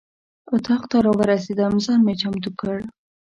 اتاق 0.53 0.83
ته 0.91 0.97
راورسېدم 1.05 1.73
ځان 1.85 1.99
مې 2.05 2.13
چمتو 2.21 2.49
کړ. 2.59 2.77